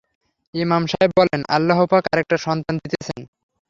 ইমাম 0.53 0.83
সাহেব 0.85 1.11
বললেন, 1.19 1.41
আল্লাহপাক 1.55 2.03
আরেকটা 2.13 2.37
সন্তান 2.37 2.75
দিতেছেন। 2.77 3.19